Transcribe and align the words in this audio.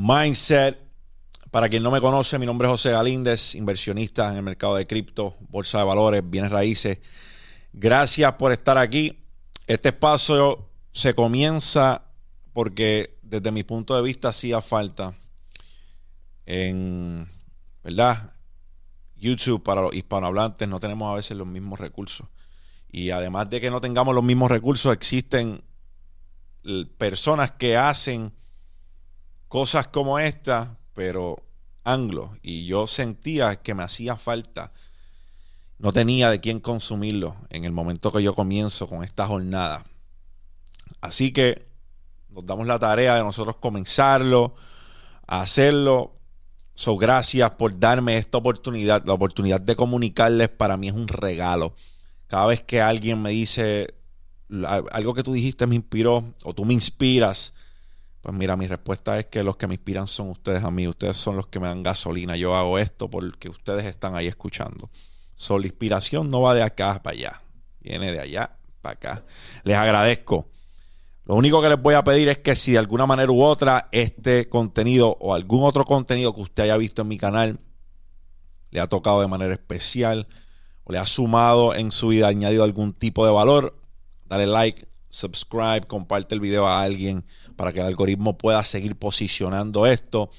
Mindset. 0.00 0.78
Para 1.50 1.68
quien 1.68 1.82
no 1.82 1.90
me 1.90 2.00
conoce, 2.00 2.38
mi 2.38 2.46
nombre 2.46 2.68
es 2.68 2.70
José 2.70 2.92
Galíndez, 2.92 3.56
inversionista 3.56 4.30
en 4.30 4.36
el 4.36 4.42
mercado 4.44 4.76
de 4.76 4.86
cripto, 4.86 5.36
bolsa 5.40 5.78
de 5.78 5.84
valores, 5.84 6.22
bienes 6.24 6.52
raíces. 6.52 6.98
Gracias 7.72 8.32
por 8.34 8.52
estar 8.52 8.78
aquí. 8.78 9.24
Este 9.66 9.88
espacio 9.88 10.68
se 10.92 11.14
comienza 11.14 12.04
porque 12.52 13.18
desde 13.22 13.50
mi 13.50 13.64
punto 13.64 13.96
de 13.96 14.02
vista 14.02 14.28
hacía 14.28 14.60
falta 14.60 15.14
en, 16.46 17.26
¿verdad? 17.82 18.34
YouTube 19.16 19.64
para 19.64 19.82
los 19.82 19.94
hispanohablantes 19.94 20.68
no 20.68 20.78
tenemos 20.78 21.10
a 21.10 21.16
veces 21.16 21.36
los 21.36 21.46
mismos 21.48 21.80
recursos. 21.80 22.28
Y 22.88 23.10
además 23.10 23.50
de 23.50 23.60
que 23.60 23.68
no 23.68 23.80
tengamos 23.80 24.14
los 24.14 24.22
mismos 24.22 24.48
recursos, 24.48 24.92
existen 24.92 25.64
personas 26.98 27.50
que 27.52 27.76
hacen 27.76 28.37
cosas 29.48 29.88
como 29.88 30.18
esta, 30.18 30.78
pero 30.94 31.42
anglo. 31.84 32.36
Y 32.42 32.66
yo 32.66 32.86
sentía 32.86 33.56
que 33.56 33.74
me 33.74 33.82
hacía 33.82 34.16
falta. 34.16 34.72
No 35.78 35.92
tenía 35.92 36.30
de 36.30 36.40
quién 36.40 36.60
consumirlo 36.60 37.36
en 37.50 37.64
el 37.64 37.72
momento 37.72 38.12
que 38.12 38.22
yo 38.22 38.34
comienzo 38.34 38.88
con 38.88 39.04
esta 39.04 39.26
jornada. 39.26 39.84
Así 41.00 41.32
que 41.32 41.66
nos 42.30 42.44
damos 42.44 42.66
la 42.66 42.78
tarea 42.78 43.16
de 43.16 43.22
nosotros 43.22 43.56
comenzarlo, 43.56 44.54
hacerlo. 45.26 46.14
So, 46.74 46.96
gracias 46.96 47.50
por 47.52 47.78
darme 47.78 48.18
esta 48.18 48.38
oportunidad. 48.38 49.04
La 49.04 49.14
oportunidad 49.14 49.60
de 49.60 49.76
comunicarles 49.76 50.48
para 50.48 50.76
mí 50.76 50.88
es 50.88 50.94
un 50.94 51.08
regalo. 51.08 51.74
Cada 52.26 52.46
vez 52.46 52.62
que 52.62 52.80
alguien 52.80 53.22
me 53.22 53.30
dice 53.30 53.94
algo 54.90 55.14
que 55.14 55.22
tú 55.22 55.32
dijiste 55.32 55.66
me 55.66 55.74
inspiró 55.74 56.34
o 56.42 56.54
tú 56.54 56.64
me 56.64 56.74
inspiras, 56.74 57.52
pues 58.20 58.34
mira, 58.34 58.56
mi 58.56 58.66
respuesta 58.66 59.18
es 59.18 59.26
que 59.26 59.42
los 59.42 59.56
que 59.56 59.66
me 59.66 59.74
inspiran 59.74 60.08
son 60.08 60.30
ustedes 60.30 60.64
a 60.64 60.70
mí. 60.70 60.88
Ustedes 60.88 61.16
son 61.16 61.36
los 61.36 61.46
que 61.46 61.60
me 61.60 61.68
dan 61.68 61.82
gasolina. 61.82 62.36
Yo 62.36 62.56
hago 62.56 62.78
esto 62.78 63.08
porque 63.08 63.48
ustedes 63.48 63.84
están 63.84 64.16
ahí 64.16 64.26
escuchando. 64.26 64.90
So, 65.34 65.58
la 65.58 65.66
inspiración 65.66 66.28
no 66.28 66.42
va 66.42 66.54
de 66.54 66.62
acá 66.62 67.00
para 67.02 67.16
allá. 67.16 67.42
Viene 67.80 68.12
de 68.12 68.20
allá 68.20 68.50
para 68.82 68.94
acá. 68.94 69.24
Les 69.62 69.76
agradezco. 69.76 70.48
Lo 71.24 71.36
único 71.36 71.60
que 71.62 71.68
les 71.68 71.80
voy 71.80 71.94
a 71.94 72.02
pedir 72.02 72.28
es 72.28 72.38
que 72.38 72.56
si 72.56 72.72
de 72.72 72.78
alguna 72.78 73.06
manera 73.06 73.30
u 73.30 73.42
otra 73.42 73.88
este 73.92 74.48
contenido 74.48 75.16
o 75.20 75.34
algún 75.34 75.62
otro 75.62 75.84
contenido 75.84 76.34
que 76.34 76.40
usted 76.40 76.62
haya 76.64 76.76
visto 76.78 77.02
en 77.02 77.08
mi 77.08 77.18
canal 77.18 77.60
le 78.70 78.80
ha 78.80 78.86
tocado 78.86 79.20
de 79.20 79.28
manera 79.28 79.52
especial 79.52 80.26
o 80.84 80.92
le 80.92 80.98
ha 80.98 81.06
sumado 81.06 81.74
en 81.74 81.92
su 81.92 82.08
vida, 82.08 82.28
añadido 82.28 82.64
algún 82.64 82.94
tipo 82.94 83.26
de 83.26 83.32
valor, 83.32 83.78
dale 84.24 84.46
like, 84.46 84.88
subscribe, 85.10 85.82
comparte 85.82 86.34
el 86.34 86.40
video 86.40 86.66
a 86.66 86.82
alguien 86.82 87.24
para 87.58 87.72
que 87.72 87.80
el 87.80 87.86
algoritmo 87.86 88.38
pueda 88.38 88.62
seguir 88.62 88.94
posicionando 88.94 89.84
esto 89.84 90.30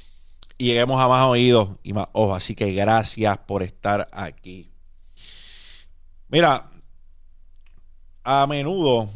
y 0.57 0.67
lleguemos 0.67 1.01
a 1.01 1.09
más 1.09 1.25
oídos 1.25 1.71
y 1.83 1.91
más 1.91 2.07
ojos. 2.13 2.37
Así 2.37 2.55
que 2.55 2.71
gracias 2.71 3.37
por 3.39 3.61
estar 3.61 4.07
aquí. 4.13 4.71
Mira, 6.29 6.71
a 8.23 8.47
menudo 8.47 9.09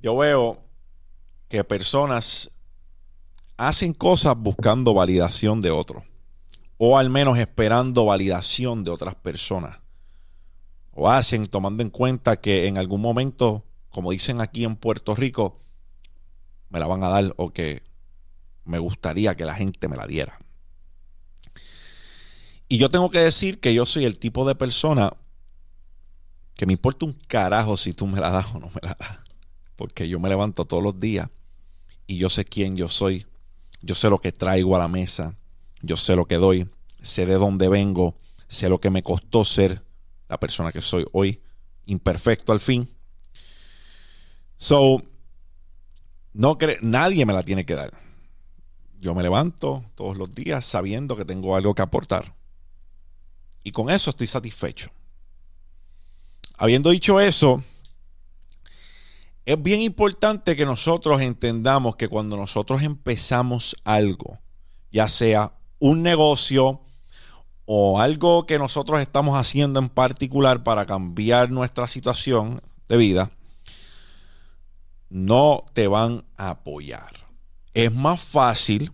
yo 0.00 0.16
veo 0.16 0.58
que 1.48 1.62
personas 1.62 2.50
hacen 3.56 3.94
cosas 3.94 4.36
buscando 4.36 4.92
validación 4.92 5.60
de 5.60 5.70
otros, 5.70 6.02
o 6.78 6.98
al 6.98 7.10
menos 7.10 7.38
esperando 7.38 8.06
validación 8.06 8.82
de 8.82 8.90
otras 8.90 9.14
personas, 9.14 9.78
o 10.92 11.08
hacen 11.08 11.46
tomando 11.46 11.84
en 11.84 11.90
cuenta 11.90 12.40
que 12.40 12.66
en 12.66 12.76
algún 12.76 13.00
momento, 13.00 13.62
como 13.90 14.10
dicen 14.10 14.40
aquí 14.40 14.64
en 14.64 14.74
Puerto 14.74 15.14
Rico, 15.14 15.60
me 16.70 16.78
la 16.78 16.86
van 16.86 17.04
a 17.04 17.08
dar 17.08 17.34
o 17.36 17.50
que 17.50 17.82
me 18.64 18.78
gustaría 18.78 19.36
que 19.36 19.44
la 19.44 19.54
gente 19.54 19.88
me 19.88 19.96
la 19.96 20.06
diera. 20.06 20.38
Y 22.68 22.78
yo 22.78 22.90
tengo 22.90 23.10
que 23.10 23.20
decir 23.20 23.60
que 23.60 23.74
yo 23.74 23.86
soy 23.86 24.04
el 24.04 24.18
tipo 24.18 24.46
de 24.46 24.54
persona 24.54 25.12
que 26.54 26.66
me 26.66 26.72
importa 26.72 27.06
un 27.06 27.12
carajo 27.12 27.76
si 27.76 27.92
tú 27.92 28.06
me 28.06 28.20
la 28.20 28.30
das 28.30 28.46
o 28.54 28.58
no 28.58 28.66
me 28.66 28.80
la 28.82 28.96
das. 28.98 29.18
Porque 29.76 30.08
yo 30.08 30.18
me 30.18 30.28
levanto 30.28 30.64
todos 30.64 30.82
los 30.82 30.98
días 30.98 31.28
y 32.06 32.16
yo 32.18 32.28
sé 32.28 32.44
quién 32.44 32.76
yo 32.76 32.88
soy. 32.88 33.26
Yo 33.82 33.94
sé 33.94 34.08
lo 34.08 34.20
que 34.20 34.32
traigo 34.32 34.74
a 34.74 34.78
la 34.78 34.88
mesa. 34.88 35.36
Yo 35.82 35.96
sé 35.96 36.16
lo 36.16 36.26
que 36.26 36.36
doy. 36.36 36.68
Sé 37.02 37.26
de 37.26 37.34
dónde 37.34 37.68
vengo. 37.68 38.16
Sé 38.48 38.68
lo 38.68 38.80
que 38.80 38.90
me 38.90 39.02
costó 39.02 39.44
ser 39.44 39.82
la 40.28 40.40
persona 40.40 40.72
que 40.72 40.82
soy 40.82 41.06
hoy. 41.12 41.40
Imperfecto 41.84 42.52
al 42.52 42.60
fin. 42.60 42.88
So, 44.56 45.02
no 46.36 46.58
nadie 46.82 47.24
me 47.24 47.32
la 47.32 47.42
tiene 47.42 47.64
que 47.64 47.74
dar. 47.74 47.92
Yo 49.00 49.14
me 49.14 49.22
levanto 49.22 49.84
todos 49.94 50.16
los 50.16 50.34
días 50.34 50.64
sabiendo 50.66 51.16
que 51.16 51.24
tengo 51.24 51.56
algo 51.56 51.74
que 51.74 51.82
aportar. 51.82 52.34
Y 53.64 53.72
con 53.72 53.90
eso 53.90 54.10
estoy 54.10 54.26
satisfecho. 54.26 54.90
Habiendo 56.58 56.90
dicho 56.90 57.20
eso, 57.20 57.64
es 59.46 59.62
bien 59.62 59.80
importante 59.80 60.56
que 60.56 60.66
nosotros 60.66 61.20
entendamos 61.22 61.96
que 61.96 62.08
cuando 62.08 62.36
nosotros 62.36 62.82
empezamos 62.82 63.76
algo, 63.84 64.38
ya 64.92 65.08
sea 65.08 65.52
un 65.78 66.02
negocio 66.02 66.80
o 67.64 68.00
algo 68.00 68.46
que 68.46 68.58
nosotros 68.58 69.00
estamos 69.00 69.36
haciendo 69.36 69.80
en 69.80 69.88
particular 69.88 70.62
para 70.62 70.84
cambiar 70.84 71.50
nuestra 71.50 71.88
situación 71.88 72.60
de 72.88 72.96
vida, 72.96 73.30
no 75.08 75.64
te 75.72 75.88
van 75.88 76.24
a 76.36 76.50
apoyar. 76.50 77.26
Es 77.74 77.92
más 77.92 78.20
fácil 78.20 78.92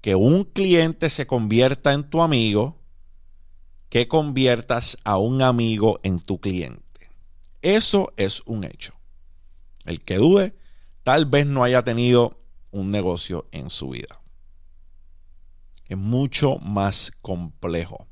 que 0.00 0.14
un 0.14 0.44
cliente 0.44 1.10
se 1.10 1.26
convierta 1.26 1.92
en 1.92 2.08
tu 2.08 2.22
amigo 2.22 2.78
que 3.88 4.08
conviertas 4.08 4.98
a 5.04 5.18
un 5.18 5.42
amigo 5.42 6.00
en 6.02 6.20
tu 6.20 6.40
cliente. 6.40 7.10
Eso 7.62 8.12
es 8.16 8.42
un 8.46 8.64
hecho. 8.64 8.94
El 9.84 10.02
que 10.02 10.16
dude, 10.16 10.54
tal 11.02 11.26
vez 11.26 11.46
no 11.46 11.64
haya 11.64 11.82
tenido 11.82 12.40
un 12.70 12.90
negocio 12.90 13.48
en 13.52 13.70
su 13.70 13.90
vida. 13.90 14.20
Es 15.88 15.96
mucho 15.96 16.58
más 16.58 17.12
complejo 17.22 18.06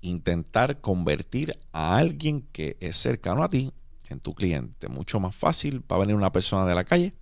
intentar 0.00 0.80
convertir 0.80 1.58
a 1.72 1.96
alguien 1.96 2.42
que 2.52 2.76
es 2.80 2.96
cercano 2.96 3.42
a 3.42 3.50
ti 3.50 3.72
en 4.12 4.20
tu 4.20 4.34
cliente. 4.34 4.88
Mucho 4.88 5.20
más 5.20 5.34
fácil 5.34 5.82
va 5.90 5.96
a 5.96 6.00
venir 6.00 6.14
una 6.14 6.32
persona 6.32 6.66
de 6.66 6.74
la 6.74 6.84
calle 6.84 7.14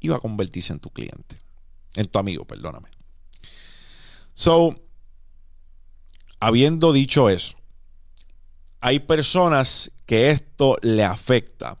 y 0.00 0.08
va 0.08 0.16
a 0.16 0.20
convertirse 0.20 0.72
en 0.72 0.80
tu 0.80 0.90
cliente. 0.90 1.38
En 1.96 2.06
tu 2.06 2.18
amigo, 2.18 2.44
perdóname. 2.44 2.88
So, 4.34 4.74
habiendo 6.40 6.92
dicho 6.92 7.30
eso, 7.30 7.56
hay 8.80 9.00
personas 9.00 9.92
que 10.06 10.30
esto 10.30 10.76
le 10.82 11.04
afecta 11.04 11.78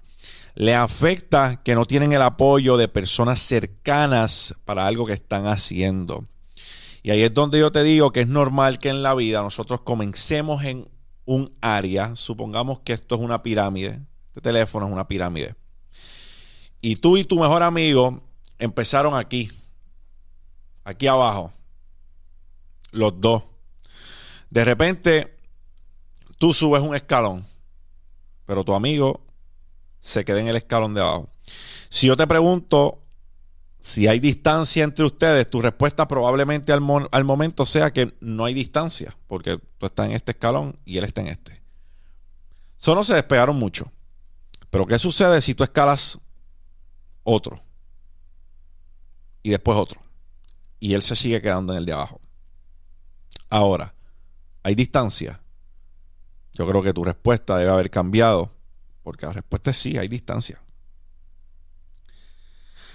le 0.54 0.74
afecta 0.74 1.62
que 1.64 1.74
no 1.74 1.84
tienen 1.84 2.12
el 2.12 2.22
apoyo 2.22 2.76
de 2.76 2.88
personas 2.88 3.40
cercanas 3.40 4.54
para 4.64 4.86
algo 4.86 5.06
que 5.06 5.12
están 5.12 5.46
haciendo. 5.46 6.26
Y 7.02 7.10
ahí 7.10 7.22
es 7.22 7.34
donde 7.34 7.58
yo 7.58 7.72
te 7.72 7.82
digo 7.82 8.12
que 8.12 8.20
es 8.20 8.28
normal 8.28 8.78
que 8.78 8.88
en 8.88 9.02
la 9.02 9.14
vida 9.14 9.42
nosotros 9.42 9.80
comencemos 9.82 10.64
en 10.64 10.88
un 11.26 11.52
área, 11.60 12.16
supongamos 12.16 12.80
que 12.80 12.92
esto 12.92 13.16
es 13.16 13.20
una 13.20 13.42
pirámide, 13.42 14.00
este 14.34 14.40
teléfono 14.40 14.86
es 14.86 14.92
una 14.92 15.06
pirámide, 15.06 15.54
y 16.80 16.96
tú 16.96 17.16
y 17.16 17.22
tu 17.22 17.38
mejor 17.38 17.62
amigo 17.62 18.20
empezaron 18.58 19.14
aquí, 19.14 19.48
aquí 20.82 21.06
abajo, 21.06 21.52
los 22.90 23.20
dos. 23.20 23.44
De 24.50 24.64
repente, 24.64 25.38
tú 26.36 26.52
subes 26.52 26.82
un 26.82 26.96
escalón, 26.96 27.46
pero 28.44 28.64
tu 28.64 28.74
amigo 28.74 29.24
se 30.00 30.24
quede 30.24 30.40
en 30.40 30.48
el 30.48 30.56
escalón 30.56 30.94
de 30.94 31.00
abajo. 31.00 31.30
Si 31.88 32.08
yo 32.08 32.16
te 32.16 32.26
pregunto 32.26 33.04
si 33.80 34.08
hay 34.08 34.18
distancia 34.18 34.82
entre 34.82 35.04
ustedes, 35.04 35.48
tu 35.48 35.62
respuesta 35.62 36.08
probablemente 36.08 36.72
al, 36.72 36.80
momento 36.80 37.64
sea 37.66 37.92
que 37.92 38.14
no 38.18 38.46
hay 38.46 38.54
distancia, 38.54 39.16
porque 39.26 39.60
tú 39.78 39.86
estás 39.86 40.06
en 40.06 40.12
este 40.12 40.32
escalón 40.32 40.76
y 40.84 40.98
él 40.98 41.04
está 41.04 41.20
en 41.20 41.28
este. 41.28 41.62
Solo 42.78 43.04
se 43.04 43.14
despegaron 43.14 43.56
mucho. 43.56 43.92
Pero 44.74 44.86
¿qué 44.88 44.98
sucede 44.98 45.40
si 45.40 45.54
tú 45.54 45.62
escalas 45.62 46.18
otro? 47.22 47.62
Y 49.40 49.50
después 49.50 49.78
otro. 49.78 50.00
Y 50.80 50.94
él 50.94 51.02
se 51.02 51.14
sigue 51.14 51.40
quedando 51.40 51.72
en 51.72 51.78
el 51.78 51.86
de 51.86 51.92
abajo. 51.92 52.20
Ahora, 53.48 53.94
¿hay 54.64 54.74
distancia? 54.74 55.40
Yo 56.54 56.66
creo 56.66 56.82
que 56.82 56.92
tu 56.92 57.04
respuesta 57.04 57.56
debe 57.56 57.70
haber 57.70 57.88
cambiado 57.88 58.50
porque 59.04 59.26
la 59.26 59.32
respuesta 59.34 59.70
es 59.70 59.76
sí, 59.76 59.96
hay 59.96 60.08
distancia. 60.08 60.60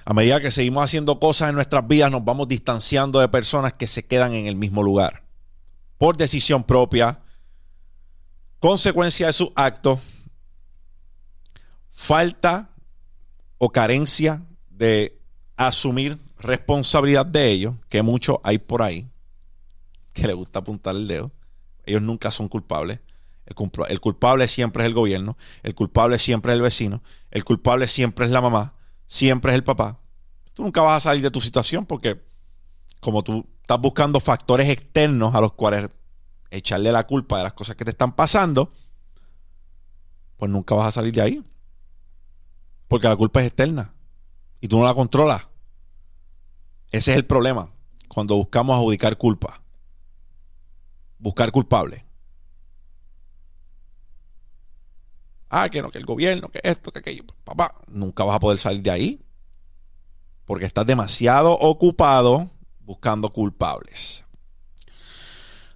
A 0.04 0.14
medida 0.14 0.42
que 0.42 0.52
seguimos 0.52 0.84
haciendo 0.84 1.18
cosas 1.18 1.48
en 1.48 1.56
nuestras 1.56 1.88
vidas, 1.88 2.12
nos 2.12 2.26
vamos 2.26 2.50
distanciando 2.50 3.22
de 3.22 3.30
personas 3.30 3.72
que 3.72 3.88
se 3.88 4.06
quedan 4.06 4.34
en 4.34 4.48
el 4.48 4.58
mismo 4.58 4.84
lugar. 4.84 5.24
Por 5.98 6.18
decisión 6.18 6.66
propia, 6.66 7.22
consecuencia 8.60 9.28
de 9.28 9.34
su 9.34 9.54
acto, 9.56 10.02
falta 12.00 12.70
o 13.58 13.72
carencia 13.72 14.42
de 14.70 15.20
asumir 15.58 16.18
responsabilidad 16.40 17.26
de 17.26 17.52
ellos, 17.52 17.76
que 17.90 18.02
mucho 18.02 18.40
hay 18.46 18.58
por 18.58 18.82
ahí, 18.82 19.10
que 20.14 20.26
le 20.26 20.34
gusta 20.34 20.60
apuntar 20.60 20.96
el 20.96 21.10
dedo. 21.10 21.30
Ellos 21.86 22.02
nunca 22.02 22.32
son 22.32 22.48
culpables. 22.48 23.02
El, 23.46 24.00
culpable 24.00 24.48
siempre 24.48 24.84
es 24.84 24.88
el 24.88 24.94
gobierno, 24.94 25.38
el 25.62 25.76
culpable 25.76 26.20
siempre 26.20 26.54
es 26.54 26.56
el 26.56 26.62
vecino, 26.62 27.04
el 27.32 27.44
culpable 27.44 27.88
siempre 27.88 28.26
es 28.26 28.32
la 28.32 28.42
mamá, 28.42 28.76
siempre 29.08 29.52
es 29.52 29.56
el 29.56 29.66
papá. 29.66 30.00
Tú 30.54 30.64
nunca 30.64 30.82
vas 30.82 30.98
a 30.98 31.10
salir 31.10 31.22
de 31.22 31.32
tu 31.32 31.42
situación 31.42 31.86
porque 31.86 32.24
como 33.02 33.24
tú 33.24 33.46
estás 33.62 33.80
buscando 33.82 34.22
factores 34.22 34.70
externos 34.70 35.36
a 35.36 35.42
los 35.42 35.52
cuales 35.54 35.90
echarle 36.50 36.94
la 36.94 37.06
culpa 37.06 37.40
de 37.40 37.44
las 37.44 37.54
cosas 37.54 37.76
que 37.76 37.84
te 37.84 37.92
están 37.92 38.16
pasando, 38.16 38.72
pues 40.38 40.50
nunca 40.50 40.76
vas 40.76 40.88
a 40.88 40.92
salir 40.92 41.14
de 41.14 41.22
ahí. 41.22 41.44
Porque 42.90 43.08
la 43.08 43.16
culpa 43.16 43.40
es 43.40 43.48
externa 43.48 43.94
y 44.60 44.68
tú 44.68 44.78
no 44.78 44.84
la 44.84 44.94
controlas. 44.94 45.44
Ese 46.92 47.12
es 47.12 47.18
el 47.18 47.26
problema 47.26 47.72
cuando 48.10 48.36
buscamos 48.36 48.76
adjudicar 48.76 49.18
culpa. 49.18 49.62
Buscar 51.20 51.52
culpable. 51.52 52.04
Ah, 55.50 55.70
que 55.70 55.82
no, 55.82 55.92
que 55.92 56.00
el 56.00 56.06
gobierno, 56.06 56.50
que 56.50 56.60
esto, 56.64 56.92
que 56.92 57.00
aquello. 57.00 57.24
Papá, 57.44 57.74
nunca 57.88 58.24
vas 58.24 58.36
a 58.36 58.40
poder 58.40 58.58
salir 58.58 58.82
de 58.82 58.92
ahí. 58.92 59.22
Porque 60.46 60.66
estás 60.66 60.86
demasiado 60.86 61.54
ocupado 61.54 62.50
buscando 62.80 63.30
culpables. 63.30 64.26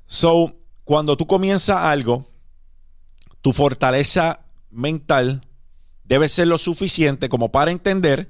So, 0.07 0.55
cuando 0.83 1.15
tú 1.15 1.27
comienzas 1.27 1.77
algo, 1.77 2.25
tu 3.41 3.53
fortaleza 3.53 4.39
mental 4.71 5.41
debe 6.05 6.27
ser 6.27 6.47
lo 6.47 6.57
suficiente 6.57 7.29
como 7.29 7.51
para 7.51 7.71
entender 7.71 8.29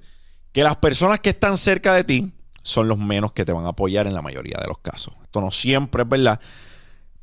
que 0.52 0.64
las 0.64 0.78
personas 0.78 1.20
que 1.20 1.32
están 1.32 1.58
cerca 1.58 1.94
de 1.94 2.04
ti 2.04 2.34
son 2.62 2.88
los 2.88 2.98
menos 2.98 3.34
que 3.34 3.46
te 3.46 3.52
van 3.52 3.66
a 3.66 3.70
apoyar 3.70 4.08
en 4.08 4.14
la 4.14 4.22
mayoría 4.22 4.58
de 4.62 4.68
los 4.68 4.80
casos. 4.80 5.14
Esto 5.24 5.42
no 5.42 5.52
siempre 5.52 6.04
es 6.04 6.10
verdad, 6.10 6.40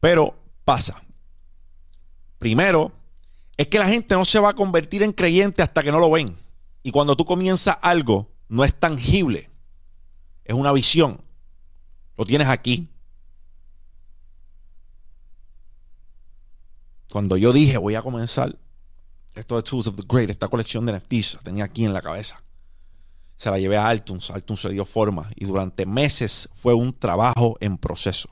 pero 0.00 0.36
pasa. 0.64 1.02
Primero, 2.38 2.92
es 3.56 3.68
que 3.68 3.78
la 3.78 3.88
gente 3.88 4.14
no 4.14 4.24
se 4.24 4.38
va 4.38 4.50
a 4.50 4.54
convertir 4.54 5.02
en 5.02 5.12
creyente 5.12 5.62
hasta 5.62 5.82
que 5.82 5.92
no 5.92 6.00
lo 6.00 6.10
ven. 6.10 6.36
Y 6.82 6.90
cuando 6.90 7.16
tú 7.16 7.24
comienzas 7.24 7.78
algo, 7.82 8.30
no 8.48 8.64
es 8.64 8.74
tangible, 8.74 9.50
es 10.44 10.54
una 10.54 10.72
visión. 10.72 11.20
Lo 12.16 12.24
tienes 12.24 12.48
aquí. 12.48 12.88
Cuando 17.10 17.36
yo 17.36 17.52
dije 17.52 17.76
voy 17.76 17.94
a 17.94 18.02
comenzar 18.02 18.56
esto 19.34 19.56
de 19.56 19.62
Tools 19.62 19.86
of 19.86 19.96
the 19.96 20.04
Great, 20.08 20.30
esta 20.30 20.48
colección 20.48 20.84
de 20.86 20.98
NFTs, 20.98 21.38
tenía 21.42 21.64
aquí 21.64 21.84
en 21.84 21.92
la 21.92 22.02
cabeza. 22.02 22.42
Se 23.36 23.50
la 23.50 23.58
llevé 23.58 23.76
a 23.76 23.88
Altuns, 23.88 24.30
Altuns 24.30 24.60
se 24.60 24.68
dio 24.68 24.84
forma 24.84 25.30
y 25.34 25.46
durante 25.46 25.86
meses 25.86 26.48
fue 26.52 26.74
un 26.74 26.92
trabajo 26.92 27.56
en 27.60 27.78
proceso. 27.78 28.28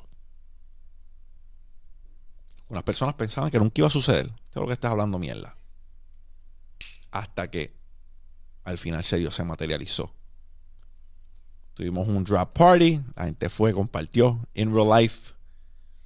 Unas 2.68 2.82
personas 2.82 3.14
pensaban 3.14 3.50
que 3.50 3.58
nunca 3.58 3.80
iba 3.80 3.86
a 3.86 3.90
suceder. 3.90 4.26
Esto 4.26 4.50
es 4.50 4.56
lo 4.56 4.66
que 4.66 4.74
estás 4.74 4.90
hablando, 4.90 5.18
mierda. 5.18 5.56
Hasta 7.10 7.50
que 7.50 7.74
al 8.64 8.76
final 8.76 9.02
se 9.02 9.16
dio, 9.16 9.30
se 9.30 9.44
materializó. 9.44 10.12
Tuvimos 11.72 12.06
un 12.08 12.24
drop 12.24 12.52
party, 12.52 13.00
la 13.16 13.24
gente 13.24 13.48
fue, 13.48 13.72
compartió 13.72 14.46
in 14.52 14.74
real 14.74 14.90
life. 15.00 15.32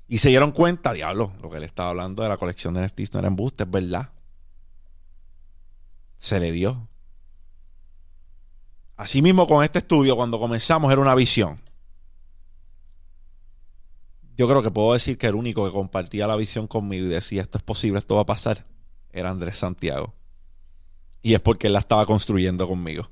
Y 0.07 0.19
se 0.19 0.29
dieron 0.29 0.53
cuenta, 0.53 0.93
diablo, 0.93 1.33
lo 1.43 1.51
que 1.51 1.59
le 1.59 1.67
estaba 1.67 1.91
hablando 1.91 2.23
de 2.23 2.29
la 2.29 2.37
colección 2.37 2.75
de 2.75 2.87
NFTs 2.87 3.15
no 3.15 3.19
era 3.19 3.29
embuste, 3.29 3.65
es 3.65 3.71
verdad. 3.71 4.11
Se 6.23 6.39
le 6.39 6.53
dio. 6.53 6.89
Asimismo, 8.97 9.47
con 9.47 9.65
este 9.65 9.81
estudio, 9.81 10.15
cuando 10.17 10.39
comenzamos, 10.39 10.93
era 10.93 11.01
una 11.01 11.15
visión 11.15 11.61
yo 14.37 14.49
creo 14.49 14.63
que 14.63 14.71
puedo 14.71 14.93
decir 14.93 15.19
que 15.19 15.27
el 15.27 15.35
único 15.35 15.65
que 15.67 15.73
compartía 15.73 16.27
la 16.27 16.37
visión 16.37 16.67
conmigo 16.67 17.07
y 17.07 17.11
decía 17.11 17.43
esto 17.43 17.59
es 17.59 17.65
posible, 17.65 17.99
esto 17.99 18.17
va 18.17 18.23
a 18.23 18.27
pasar, 18.27 18.65
era 19.13 19.31
Andrés 19.31 19.59
Santiago. 19.59 20.15
Y 21.23 21.35
es 21.35 21.41
porque 21.41 21.69
él 21.69 21.75
la 21.75 21.79
estaba 21.79 22.07
construyendo 22.07 22.67
conmigo. 22.67 23.09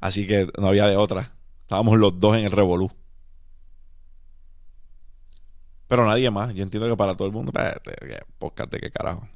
Así 0.00 0.26
que 0.26 0.48
no 0.58 0.68
había 0.68 0.86
de 0.86 0.96
otra. 0.96 1.32
Estábamos 1.62 1.98
los 1.98 2.18
dos 2.18 2.36
en 2.36 2.46
el 2.46 2.50
revolú. 2.52 2.90
Pero 5.88 6.06
nadie 6.06 6.30
más. 6.30 6.54
Yo 6.54 6.62
entiendo 6.62 6.88
que 6.88 6.96
para 6.96 7.14
todo 7.14 7.28
el 7.28 7.34
mundo, 7.34 7.52
podcast 8.38 8.72
de 8.72 8.80
qué 8.80 8.90
carajo. 8.90 9.28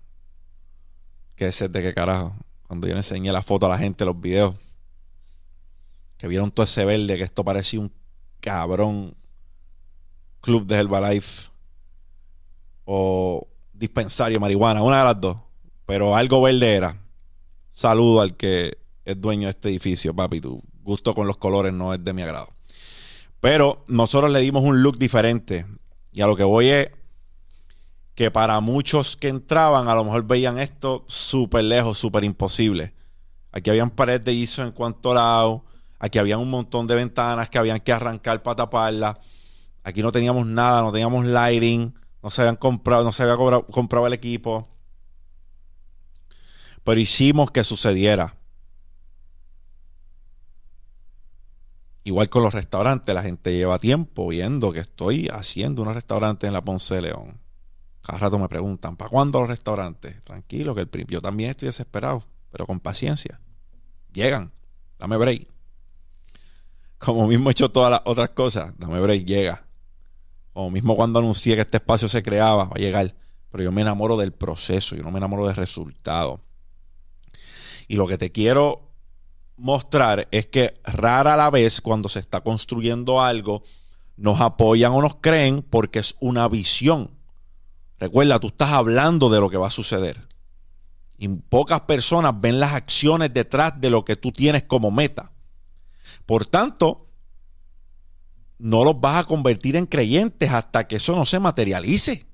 ¿Qué 1.41 1.47
es 1.47 1.59
de 1.59 1.81
qué 1.81 1.95
carajo? 1.95 2.35
Cuando 2.67 2.87
yo 2.87 2.93
le 2.93 2.99
enseñé 2.99 3.33
la 3.33 3.41
foto 3.41 3.65
a 3.65 3.71
la 3.71 3.79
gente, 3.79 4.05
los 4.05 4.21
videos, 4.21 4.57
que 6.19 6.29
vieron 6.29 6.51
todo 6.51 6.65
ese 6.65 6.85
verde, 6.85 7.17
que 7.17 7.23
esto 7.23 7.43
parecía 7.43 7.81
un 7.81 7.91
cabrón 8.41 9.15
club 10.43 10.67
de 10.67 10.77
Herbalife 10.77 11.49
o 12.85 13.49
dispensario 13.73 14.39
marihuana, 14.39 14.83
una 14.83 14.99
de 14.99 15.05
las 15.05 15.19
dos. 15.19 15.39
Pero 15.87 16.15
algo 16.15 16.43
verde 16.43 16.75
era. 16.75 17.01
Saludo 17.71 18.21
al 18.21 18.37
que 18.37 18.77
es 19.07 19.19
dueño 19.19 19.47
de 19.47 19.53
este 19.53 19.71
edificio, 19.71 20.15
papi. 20.15 20.43
Tu 20.43 20.63
gusto 20.83 21.15
con 21.15 21.27
los 21.27 21.39
colores 21.39 21.73
no 21.73 21.95
es 21.95 22.05
de 22.05 22.13
mi 22.13 22.21
agrado. 22.21 22.49
Pero 23.41 23.83
nosotros 23.89 24.31
le 24.31 24.41
dimos 24.41 24.63
un 24.63 24.83
look 24.83 24.99
diferente. 24.99 25.65
Y 26.13 26.21
a 26.21 26.27
lo 26.27 26.37
que 26.37 26.45
voy 26.45 26.69
es 26.69 26.91
que 28.21 28.31
para 28.31 28.61
muchos 28.61 29.17
que 29.17 29.29
entraban, 29.29 29.89
a 29.89 29.95
lo 29.95 30.05
mejor 30.05 30.27
veían 30.27 30.59
esto 30.59 31.07
súper 31.09 31.65
lejos, 31.65 31.97
súper 31.97 32.23
imposible. 32.23 32.93
Aquí 33.51 33.71
habían 33.71 33.89
paredes 33.89 34.27
de 34.27 34.35
ISO 34.35 34.63
en 34.63 34.73
cuanto 34.73 35.15
lado. 35.15 35.65
Aquí 35.99 36.19
había 36.19 36.37
un 36.37 36.51
montón 36.51 36.87
de 36.87 36.97
ventanas 36.97 37.49
que 37.49 37.57
habían 37.57 37.81
que 37.81 37.93
arrancar 37.95 38.43
para 38.43 38.57
taparlas. 38.57 39.17
Aquí 39.83 40.03
no 40.03 40.13
teníamos 40.13 40.45
nada, 40.45 40.83
no 40.83 40.93
teníamos 40.93 41.25
lighting, 41.25 41.95
no 42.23 42.29
se 42.29 42.43
habían 42.43 42.57
comprado, 42.57 43.05
no 43.05 43.13
se 43.13 43.23
había 43.23 43.37
comprado 43.71 44.07
el 44.07 44.13
equipo. 44.13 44.69
Pero 46.85 47.01
hicimos 47.01 47.51
que 47.51 47.65
sucediera. 47.65 48.37
Igual 52.05 52.29
con 52.29 52.43
los 52.43 52.53
restaurantes, 52.53 53.15
la 53.15 53.23
gente 53.23 53.57
lleva 53.57 53.79
tiempo 53.79 54.29
viendo 54.29 54.73
que 54.73 54.81
estoy 54.81 55.29
haciendo 55.29 55.81
unos 55.81 55.95
restaurantes 55.95 56.47
en 56.47 56.53
la 56.53 56.63
Ponce 56.63 56.97
de 56.97 57.01
León. 57.01 57.40
Cada 58.03 58.19
rato 58.19 58.39
me 58.39 58.49
preguntan, 58.49 58.97
¿para 58.97 59.11
cuándo 59.11 59.41
los 59.41 59.49
restaurantes? 59.49 60.23
Tranquilo, 60.25 60.75
que 60.75 60.83
el 60.83 61.07
yo 61.07 61.21
también 61.21 61.51
estoy 61.51 61.67
desesperado, 61.67 62.25
pero 62.51 62.67
con 62.67 62.81
paciencia. 62.81 63.41
Llegan, 64.13 64.53
dame 64.99 65.17
break. 65.17 65.47
Como 66.99 67.27
mismo 67.27 67.51
he 67.51 67.53
hecho 67.53 67.71
todas 67.71 67.91
las 67.91 68.01
otras 68.05 68.31
cosas, 68.31 68.73
dame 68.79 69.01
break, 69.01 69.25
llega. 69.25 69.65
O 70.53 70.71
mismo 70.71 70.97
cuando 70.97 71.19
anuncié 71.19 71.55
que 71.55 71.63
este 71.63 71.77
espacio 71.77 72.09
se 72.09 72.23
creaba, 72.23 72.65
va 72.65 72.73
a 72.75 72.79
llegar. 72.79 73.15
Pero 73.51 73.65
yo 73.65 73.73
me 73.73 73.83
enamoro 73.83 74.17
del 74.17 74.33
proceso, 74.33 74.97
yo 74.97 75.03
no 75.03 75.11
me 75.11 75.19
enamoro 75.19 75.47
del 75.47 75.57
resultado. 75.57 76.41
Y 77.89 77.97
lo 77.97 78.07
que 78.07 78.19
te 78.19 78.31
quiero 78.31 78.91
mostrar 79.57 80.29
es 80.31 80.47
que 80.47 80.75
rara 80.85 81.37
la 81.37 81.51
vez 81.51 81.81
cuando 81.81 82.09
se 82.09 82.19
está 82.19 82.41
construyendo 82.41 83.21
algo, 83.21 83.63
nos 84.17 84.41
apoyan 84.41 84.93
o 84.93 85.03
nos 85.03 85.17
creen 85.17 85.63
porque 85.63 85.99
es 85.99 86.17
una 86.21 86.49
visión. 86.49 87.11
Recuerda, 88.01 88.41
tú 88.41 88.49
estás 88.49 88.71
hablando 88.71 89.29
de 89.29 89.41
lo 89.41 89.51
que 89.51 89.59
va 89.59 89.69
a 89.69 89.71
suceder. 89.71 90.27
Y 91.19 91.29
pocas 91.29 91.83
personas 91.83 92.41
ven 92.41 92.59
las 92.59 92.73
acciones 92.73 93.33
detrás 93.33 93.79
de 93.79 93.91
lo 93.91 94.07
que 94.07 94.17
tú 94.17 94.33
tienes 94.33 94.63
como 94.63 94.91
meta. 94.91 95.33
Por 96.25 96.47
tanto, 96.47 97.11
no 98.59 98.85
los 98.85 98.99
vas 99.01 99.17
a 99.17 99.29
convertir 99.29 99.77
en 99.77 99.85
creyentes 99.85 100.51
hasta 100.51 100.89
que 100.89 100.97
eso 100.97 101.15
no 101.15 101.27
se 101.27 101.41
materialice. 101.41 102.27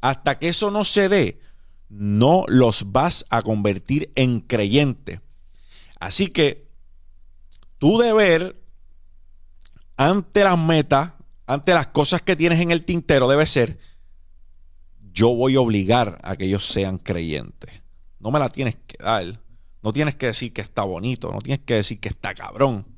Hasta 0.00 0.38
que 0.38 0.48
eso 0.48 0.70
no 0.70 0.84
se 0.84 1.08
dé, 1.08 1.40
no 1.88 2.44
los 2.46 2.92
vas 2.92 3.26
a 3.30 3.42
convertir 3.42 4.12
en 4.14 4.40
creyentes. 4.40 5.20
Así 5.98 6.28
que 6.28 6.68
tu 7.78 7.98
deber 7.98 8.62
ante 9.96 10.44
las 10.44 10.58
metas, 10.58 11.12
ante 11.46 11.74
las 11.74 11.88
cosas 11.88 12.22
que 12.22 12.36
tienes 12.36 12.60
en 12.60 12.70
el 12.70 12.84
tintero 12.84 13.28
debe 13.28 13.46
ser, 13.46 13.78
yo 15.12 15.28
voy 15.34 15.56
a 15.56 15.60
obligar 15.60 16.18
a 16.22 16.36
que 16.36 16.44
ellos 16.44 16.66
sean 16.66 16.98
creyentes. 16.98 17.82
No 18.18 18.30
me 18.30 18.38
la 18.38 18.48
tienes 18.48 18.76
que 18.86 19.02
dar. 19.02 19.40
No 19.82 19.92
tienes 19.92 20.16
que 20.16 20.26
decir 20.26 20.52
que 20.52 20.62
está 20.62 20.82
bonito, 20.82 21.30
no 21.30 21.38
tienes 21.38 21.64
que 21.64 21.74
decir 21.74 22.00
que 22.00 22.08
está 22.08 22.34
cabrón 22.34 22.96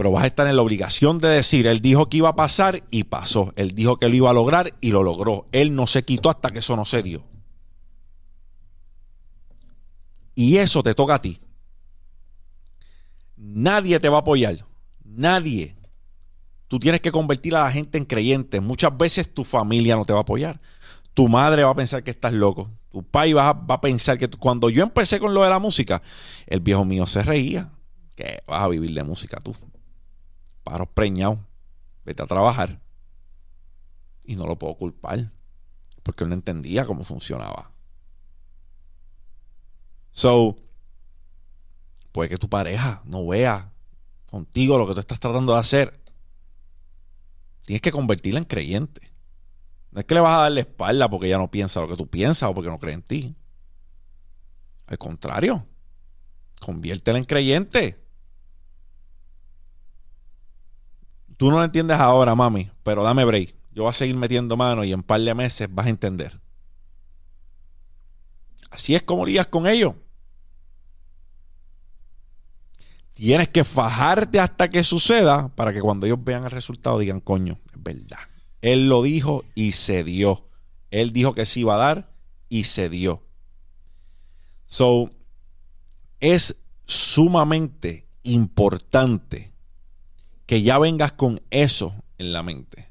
pero 0.00 0.12
vas 0.12 0.24
a 0.24 0.28
estar 0.28 0.46
en 0.46 0.56
la 0.56 0.62
obligación 0.62 1.18
de 1.18 1.28
decir, 1.28 1.66
él 1.66 1.82
dijo 1.82 2.08
que 2.08 2.16
iba 2.16 2.30
a 2.30 2.34
pasar 2.34 2.84
y 2.90 3.04
pasó, 3.04 3.52
él 3.54 3.74
dijo 3.74 3.98
que 3.98 4.08
lo 4.08 4.14
iba 4.14 4.30
a 4.30 4.32
lograr 4.32 4.72
y 4.80 4.92
lo 4.92 5.02
logró, 5.02 5.46
él 5.52 5.74
no 5.74 5.86
se 5.86 6.06
quitó 6.06 6.30
hasta 6.30 6.50
que 6.50 6.60
eso 6.60 6.74
no 6.74 6.86
se 6.86 7.02
dio. 7.02 7.22
Y 10.34 10.56
eso 10.56 10.82
te 10.82 10.94
toca 10.94 11.16
a 11.16 11.20
ti. 11.20 11.38
Nadie 13.36 14.00
te 14.00 14.08
va 14.08 14.16
a 14.16 14.20
apoyar, 14.20 14.64
nadie. 15.04 15.76
Tú 16.70 16.78
tienes 16.78 17.00
que 17.00 17.10
convertir 17.10 17.56
a 17.56 17.64
la 17.64 17.72
gente 17.72 17.98
en 17.98 18.04
creyentes. 18.04 18.62
Muchas 18.62 18.96
veces 18.96 19.34
tu 19.34 19.42
familia 19.42 19.96
no 19.96 20.04
te 20.04 20.12
va 20.12 20.20
a 20.20 20.22
apoyar. 20.22 20.60
Tu 21.14 21.26
madre 21.26 21.64
va 21.64 21.70
a 21.70 21.74
pensar 21.74 22.04
que 22.04 22.12
estás 22.12 22.32
loco. 22.32 22.70
Tu 22.92 23.02
país 23.02 23.34
va, 23.34 23.48
a 23.48 23.80
pensar 23.80 24.18
que 24.18 24.30
cuando 24.30 24.70
yo 24.70 24.84
empecé 24.84 25.18
con 25.18 25.34
lo 25.34 25.42
de 25.42 25.50
la 25.50 25.58
música, 25.58 26.00
el 26.46 26.60
viejo 26.60 26.84
mío 26.84 27.08
se 27.08 27.24
reía. 27.24 27.72
Que 28.14 28.38
vas 28.46 28.62
a 28.62 28.68
vivir 28.68 28.94
de 28.94 29.02
música 29.02 29.40
tú. 29.40 29.52
Paros 30.62 30.86
preñados. 30.94 31.40
Vete 32.04 32.22
a 32.22 32.28
trabajar. 32.28 32.80
Y 34.24 34.36
no 34.36 34.46
lo 34.46 34.56
puedo 34.56 34.76
culpar. 34.76 35.32
Porque 36.04 36.22
él 36.22 36.30
no 36.30 36.36
entendía 36.36 36.84
cómo 36.84 37.02
funcionaba. 37.02 37.72
So, 40.12 40.56
puede 42.12 42.28
que 42.28 42.38
tu 42.38 42.48
pareja 42.48 43.02
no 43.06 43.26
vea 43.26 43.72
contigo 44.30 44.78
lo 44.78 44.86
que 44.86 44.94
tú 44.94 45.00
estás 45.00 45.18
tratando 45.18 45.54
de 45.54 45.58
hacer. 45.58 45.99
Tienes 47.70 47.82
que 47.82 47.92
convertirla 47.92 48.40
en 48.40 48.46
creyente. 48.46 49.12
No 49.92 50.00
es 50.00 50.04
que 50.04 50.14
le 50.14 50.20
vas 50.20 50.36
a 50.36 50.42
dar 50.42 50.50
la 50.50 50.58
espalda 50.58 51.08
porque 51.08 51.28
ella 51.28 51.38
no 51.38 51.52
piensa 51.52 51.80
lo 51.80 51.86
que 51.86 51.96
tú 51.96 52.08
piensas 52.08 52.50
o 52.50 52.52
porque 52.52 52.68
no 52.68 52.80
cree 52.80 52.94
en 52.94 53.02
ti. 53.02 53.36
Al 54.88 54.98
contrario, 54.98 55.64
conviértela 56.58 57.18
en 57.18 57.24
creyente. 57.24 58.04
Tú 61.36 61.48
no 61.52 61.58
lo 61.58 61.64
entiendes 61.64 62.00
ahora, 62.00 62.34
mami, 62.34 62.72
pero 62.82 63.04
dame 63.04 63.24
break. 63.24 63.54
Yo 63.70 63.84
voy 63.84 63.90
a 63.90 63.92
seguir 63.92 64.16
metiendo 64.16 64.56
mano 64.56 64.82
y 64.82 64.90
en 64.90 65.04
par 65.04 65.20
de 65.20 65.32
meses 65.32 65.68
vas 65.70 65.86
a 65.86 65.90
entender. 65.90 66.40
Así 68.72 68.96
es 68.96 69.02
como 69.04 69.24
lidias 69.24 69.46
con 69.46 69.68
ellos. 69.68 69.94
Tienes 73.20 73.50
que 73.50 73.64
fajarte 73.64 74.40
hasta 74.40 74.70
que 74.70 74.82
suceda 74.82 75.48
para 75.54 75.74
que 75.74 75.82
cuando 75.82 76.06
ellos 76.06 76.24
vean 76.24 76.44
el 76.44 76.50
resultado 76.50 76.98
digan, 76.98 77.20
coño, 77.20 77.58
es 77.70 77.82
verdad. 77.82 78.16
Él 78.62 78.88
lo 78.88 79.02
dijo 79.02 79.44
y 79.54 79.72
se 79.72 80.04
dio. 80.04 80.48
Él 80.90 81.12
dijo 81.12 81.34
que 81.34 81.44
se 81.44 81.60
iba 81.60 81.74
a 81.74 81.76
dar 81.76 82.10
y 82.48 82.64
se 82.64 82.88
dio. 82.88 83.22
So, 84.64 85.10
es 86.18 86.56
sumamente 86.86 88.06
importante 88.22 89.52
que 90.46 90.62
ya 90.62 90.78
vengas 90.78 91.12
con 91.12 91.42
eso 91.50 91.94
en 92.16 92.32
la 92.32 92.42
mente. 92.42 92.88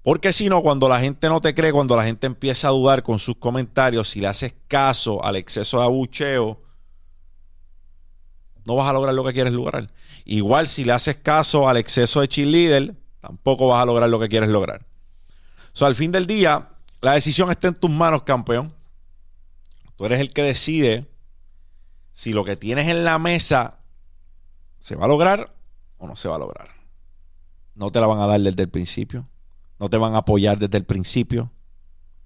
Porque 0.00 0.32
si 0.32 0.48
no, 0.48 0.62
cuando 0.62 0.88
la 0.88 0.98
gente 0.98 1.28
no 1.28 1.42
te 1.42 1.54
cree, 1.54 1.72
cuando 1.72 1.94
la 1.94 2.04
gente 2.04 2.26
empieza 2.26 2.68
a 2.68 2.70
dudar 2.70 3.02
con 3.02 3.18
sus 3.18 3.36
comentarios, 3.36 4.08
si 4.08 4.20
le 4.22 4.28
haces 4.28 4.54
caso 4.66 5.22
al 5.22 5.36
exceso 5.36 5.80
de 5.80 5.84
abucheo, 5.84 6.61
no 8.64 8.76
vas 8.76 8.88
a 8.88 8.92
lograr 8.92 9.14
lo 9.14 9.24
que 9.24 9.32
quieres 9.32 9.52
lograr. 9.52 9.92
Igual 10.24 10.68
si 10.68 10.84
le 10.84 10.92
haces 10.92 11.16
caso 11.16 11.68
al 11.68 11.76
exceso 11.76 12.20
de 12.20 12.28
cheerleader, 12.28 12.94
tampoco 13.20 13.68
vas 13.68 13.82
a 13.82 13.86
lograr 13.86 14.08
lo 14.08 14.20
que 14.20 14.28
quieres 14.28 14.50
lograr. 14.50 14.86
O 15.72 15.76
sea, 15.76 15.88
al 15.88 15.96
fin 15.96 16.12
del 16.12 16.26
día, 16.26 16.68
la 17.00 17.12
decisión 17.12 17.50
está 17.50 17.68
en 17.68 17.74
tus 17.74 17.90
manos, 17.90 18.22
campeón. 18.22 18.74
Tú 19.96 20.06
eres 20.06 20.20
el 20.20 20.32
que 20.32 20.42
decide 20.42 21.06
si 22.12 22.32
lo 22.32 22.44
que 22.44 22.56
tienes 22.56 22.88
en 22.88 23.04
la 23.04 23.18
mesa 23.18 23.78
se 24.78 24.96
va 24.96 25.06
a 25.06 25.08
lograr 25.08 25.54
o 25.98 26.06
no 26.06 26.16
se 26.16 26.28
va 26.28 26.36
a 26.36 26.38
lograr. 26.38 26.68
No 27.74 27.90
te 27.90 28.00
la 28.00 28.06
van 28.06 28.20
a 28.20 28.26
dar 28.26 28.40
desde 28.40 28.62
el 28.62 28.68
principio. 28.68 29.28
No 29.78 29.88
te 29.88 29.96
van 29.96 30.14
a 30.14 30.18
apoyar 30.18 30.58
desde 30.58 30.78
el 30.78 30.84
principio. 30.84 31.50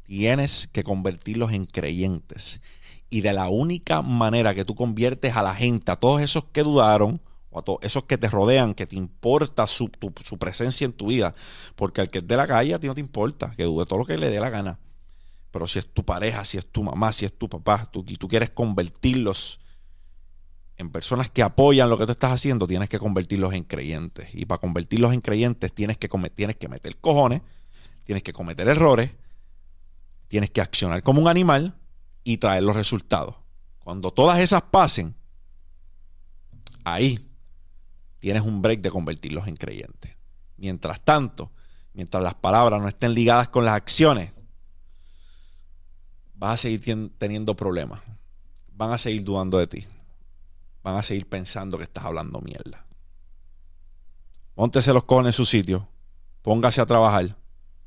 Tienes 0.03 0.69
que 0.73 0.85
convertirlos 0.85 1.53
en 1.53 1.65
creyentes. 1.65 2.61
Y 3.09 3.21
de 3.21 3.33
la 3.33 3.49
única 3.49 4.03
manera 4.03 4.55
que 4.55 4.65
tú 4.65 4.75
conviertes 4.75 5.37
a 5.37 5.43
la 5.43 5.55
gente, 5.55 5.93
a 5.93 5.97
todos 5.97 6.21
esos 6.21 6.45
que 6.45 6.63
dudaron, 6.63 7.21
o 7.51 7.61
a 7.61 7.63
todos 7.63 7.79
esos 7.83 8.05
que 8.05 8.19
te 8.19 8.29
rodean, 8.29 8.75
que 8.75 8.87
te 8.87 8.97
importa 8.97 9.67
su, 9.67 9.91
presencia 10.39 10.85
en 10.85 10.93
tu 10.93 11.07
vida, 11.07 11.35
porque 11.75 12.01
al 12.01 12.11
que 12.11 12.19
es 12.19 12.27
de 12.27 12.37
la 12.37 12.47
calle 12.47 12.75
a 12.75 12.79
ti 12.79 12.87
no 12.87 12.95
te 12.95 13.01
importa, 13.01 13.53
que 13.57 13.65
dude 13.65 13.87
todo 13.87 14.01
lo 14.01 14.05
que 14.05 14.19
le 14.19 14.29
dé 14.29 14.41
la 14.41 14.51
gana. 14.51 14.79
Pero 15.51 15.67
si 15.67 15.79
es 15.79 15.87
tu 15.87 16.05
pareja, 16.05 16.45
si 16.45 16.59
es 16.59 16.67
tu 16.67 16.83
mamá, 16.83 17.13
si 17.13 17.25
es 17.25 17.33
tu 17.33 17.49
papá, 17.49 17.89
tú, 17.91 18.05
y 18.07 18.17
tú 18.17 18.29
quieres 18.29 18.51
convertirlos 18.51 19.61
en 20.77 20.91
personas 20.91 21.31
que 21.31 21.43
apoyan 21.43 21.89
lo 21.89 21.97
que 21.97 22.05
tú 22.05 22.13
estás 22.13 22.33
haciendo, 22.33 22.67
tienes 22.67 22.89
que 22.89 22.99
convertirlos 22.99 23.55
en 23.55 23.65
creyentes. 23.65 24.29
Y 24.35 24.45
para 24.45 24.61
convertirlos 24.61 25.15
en 25.15 25.21
creyentes 25.21 25.73
tienes 25.73 25.97
que, 25.97 26.09
tienes 26.35 26.57
que 26.57 26.69
meter 26.69 26.97
cojones, 26.99 27.41
tienes 28.05 28.23
que 28.23 28.33
cometer 28.33 28.69
errores, 28.69 29.11
tienes 30.29 30.51
que 30.51 30.61
accionar 30.61 31.03
como 31.03 31.23
un 31.23 31.29
animal 31.29 31.75
y 32.29 32.39
traer 32.39 32.65
los 32.65 32.75
resultados. 32.75 33.37
Cuando 33.79 34.11
todas 34.11 34.41
esas 34.41 34.61
pasen, 34.63 35.15
ahí 36.83 37.31
tienes 38.19 38.43
un 38.43 38.61
break 38.61 38.81
de 38.81 38.91
convertirlos 38.91 39.47
en 39.47 39.55
creyentes. 39.55 40.17
Mientras 40.57 41.01
tanto, 41.03 41.53
mientras 41.93 42.21
las 42.21 42.35
palabras 42.35 42.83
no 42.83 42.89
estén 42.89 43.15
ligadas 43.15 43.49
con 43.49 43.65
las 43.65 43.77
acciones, 43.77 44.33
vas 46.35 46.55
a 46.55 46.57
seguir 46.57 47.13
teniendo 47.17 47.55
problemas. 47.55 48.01
Van 48.73 48.91
a 48.91 48.99
seguir 48.99 49.23
dudando 49.23 49.59
de 49.59 49.69
ti. 49.69 49.87
Van 50.83 50.97
a 50.97 51.05
seguir 51.05 51.29
pensando 51.29 51.79
que 51.79 51.85
estás 51.85 52.05
hablando 52.05 52.41
mierda. 52.41 52.85
Póntese 54.57 54.93
los 54.93 55.05
cojones 55.05 55.29
en 55.29 55.37
su 55.37 55.45
sitio. 55.45 55.89
Póngase 56.43 56.81
a 56.81 56.87
trabajar. 56.87 57.37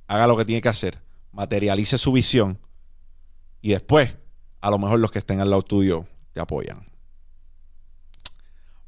Haga 0.08 0.28
lo 0.28 0.38
que 0.38 0.46
tiene 0.46 0.62
que 0.62 0.70
hacer. 0.70 0.98
Materialice 1.34 1.98
su 1.98 2.14
visión. 2.14 2.58
Y 3.62 3.72
después 3.72 4.16
a 4.62 4.70
lo 4.70 4.78
mejor 4.78 5.00
los 5.00 5.12
que 5.12 5.20
estén 5.20 5.40
al 5.42 5.50
lado 5.50 5.64
tuyo 5.64 6.06
te 6.34 6.40
apoyan. 6.40 6.88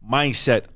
Mindset. 0.02 0.70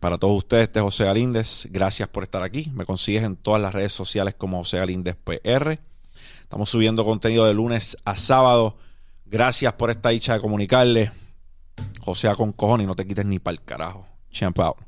Para 0.00 0.16
todos 0.16 0.38
ustedes, 0.38 0.64
este 0.64 0.78
es 0.78 0.84
José 0.84 1.04
Galíndez. 1.04 1.66
Gracias 1.70 2.08
por 2.08 2.22
estar 2.22 2.42
aquí. 2.42 2.70
Me 2.72 2.84
consigues 2.84 3.24
en 3.24 3.36
todas 3.36 3.60
las 3.60 3.74
redes 3.74 3.92
sociales 3.92 4.34
como 4.36 4.58
José 4.58 4.78
Galíndez 4.78 5.16
PR. 5.16 5.80
Estamos 6.42 6.70
subiendo 6.70 7.04
contenido 7.04 7.44
de 7.44 7.54
lunes 7.54 7.96
a 8.04 8.16
sábado. 8.16 8.78
Gracias 9.26 9.72
por 9.74 9.90
esta 9.90 10.10
dicha 10.10 10.34
de 10.34 10.40
comunicarle. 10.40 11.10
José 12.00 12.32
con 12.36 12.52
cojones 12.52 12.86
no 12.86 12.94
te 12.94 13.06
quites 13.06 13.26
ni 13.26 13.38
para 13.38 13.56
el 13.56 13.64
carajo. 13.64 14.06
Champ 14.30 14.58
out. 14.60 14.87